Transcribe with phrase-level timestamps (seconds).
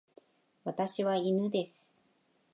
[0.63, 1.93] 私は犬です。